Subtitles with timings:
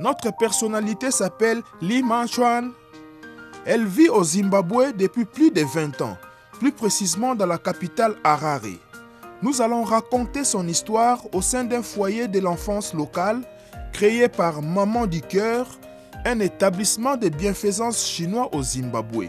[0.00, 2.72] Notre personnalité s'appelle Li Manchuan.
[3.64, 6.16] Elle vit au Zimbabwe depuis plus de 20 ans,
[6.58, 8.80] plus précisément dans la capitale Harare.
[9.40, 13.42] Nous allons raconter son histoire au sein d'un foyer de l'enfance locale
[13.92, 15.66] créé par Maman du Cœur,
[16.24, 19.28] un établissement de bienfaisance chinois au Zimbabwe.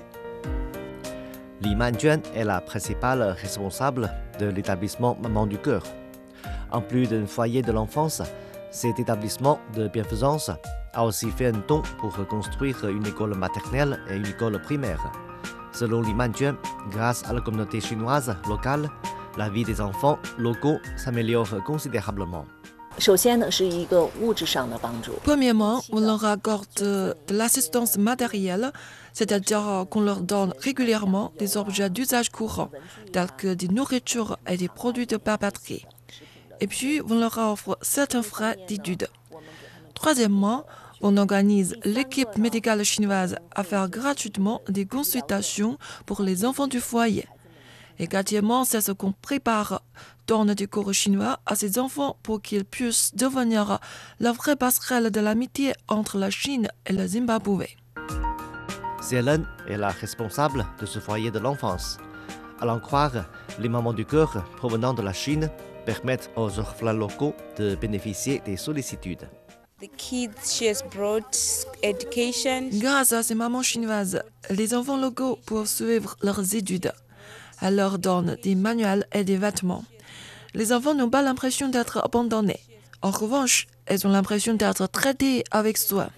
[1.61, 5.83] Li Manjuan est la principale responsable de l'établissement Maman du Cœur.
[6.71, 8.23] En plus d'un foyer de l'enfance,
[8.75, 10.51] cet établissement de bienfaisance
[10.93, 15.11] a aussi fait un don pour reconstruire une école maternelle et une école primaire.
[15.71, 16.55] Selon Li Manjuan,
[16.91, 18.89] grâce à la communauté chinoise locale,
[19.37, 22.45] la vie des enfants locaux s'améliore considérablement.
[25.23, 28.71] Premièrement, on leur accorde de l'assistance matérielle,
[29.13, 32.69] c'est-à-dire qu'on leur donne régulièrement des objets d'usage courant,
[33.13, 35.85] tels que des nourritures et des produits de papeterie.
[36.59, 39.07] Et puis, on leur offre certains frais d'études.
[39.93, 40.65] Troisièmement,
[41.01, 47.27] on organise l'équipe médicale chinoise à faire gratuitement des consultations pour les enfants du foyer.
[47.99, 49.81] Et quatrièmement, c'est ce qu'on prépare
[50.27, 53.79] donne du cours chinois à ses enfants pour qu'ils puissent devenir
[54.19, 57.65] la vraie passerelle de l'amitié entre la Chine et le Zimbabwe.
[59.11, 61.99] Hélène est la responsable de ce foyer de l'enfance.
[62.59, 63.25] À l'en croire,
[63.59, 65.49] les mamans du cœur provenant de la Chine
[65.85, 69.27] permettent aux orphelins locaux de bénéficier des sollicitudes.
[72.71, 76.91] Grâce à ces mamans chinoises, les enfants locaux peuvent suivre leurs études.
[77.61, 79.83] Elle leur donne des manuels et des vêtements.
[80.53, 82.59] Les enfants n'ont pas l'impression d'être abandonnés.
[83.01, 86.09] En revanche, elles ont l'impression d'être traités avec soin.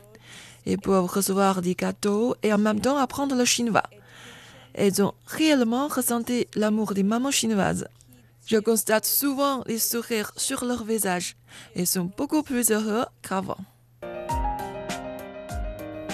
[0.65, 3.83] Ils peuvent recevoir des gâteaux et en même temps apprendre le chinois.
[4.73, 7.87] Elles ont réellement ressenti l'amour des mamans chinoises.
[8.47, 11.35] Je constate souvent les sourires sur leur visage.
[11.75, 13.57] Ils sont beaucoup plus heureux qu'avant.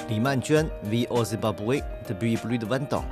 [0.09, 3.05] Li Manchuan vit au Zimbabwe depuis plus de 20 ans.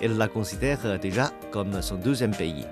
[0.00, 2.64] Elle la considère déjà comme son deuxième pays.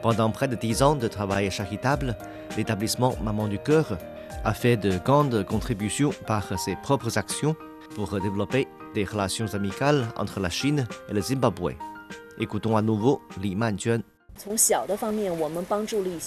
[0.00, 2.16] Pendant près de 10 ans de travail charitable,
[2.56, 3.98] l'établissement Maman du Cœur
[4.44, 7.54] a fait de grandes contributions par ses propres actions
[7.94, 11.74] pour développer des relations amicales entre la Chine et le Zimbabwe.
[12.40, 14.02] Écoutons à nouveau Li Manchuan.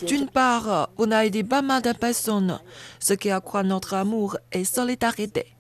[0.08, 2.60] D'une part, on a aidé pas mal de personnes,
[3.00, 5.56] ce qui accroît notre amour et solidarité.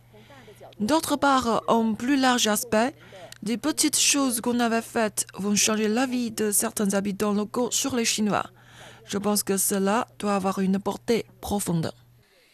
[0.80, 2.94] D'autre part, en plus large aspect,
[3.44, 7.96] des petites choses qu'on avait faites vont changer la vie de certains habitants locaux sur
[7.96, 8.46] les Chinois.
[9.06, 11.92] Je pense que cela doit avoir une portée profonde.